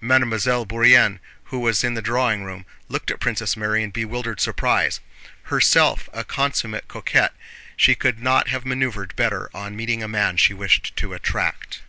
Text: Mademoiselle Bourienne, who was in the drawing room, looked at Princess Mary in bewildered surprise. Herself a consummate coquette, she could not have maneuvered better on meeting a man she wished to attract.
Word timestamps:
Mademoiselle 0.00 0.64
Bourienne, 0.64 1.18
who 1.46 1.58
was 1.58 1.82
in 1.82 1.94
the 1.94 2.00
drawing 2.00 2.44
room, 2.44 2.64
looked 2.88 3.10
at 3.10 3.18
Princess 3.18 3.56
Mary 3.56 3.82
in 3.82 3.90
bewildered 3.90 4.40
surprise. 4.40 5.00
Herself 5.50 6.08
a 6.12 6.22
consummate 6.22 6.86
coquette, 6.86 7.34
she 7.76 7.96
could 7.96 8.20
not 8.20 8.46
have 8.46 8.64
maneuvered 8.64 9.16
better 9.16 9.50
on 9.52 9.74
meeting 9.74 10.00
a 10.00 10.06
man 10.06 10.36
she 10.36 10.54
wished 10.54 10.94
to 10.98 11.14
attract. 11.14 11.82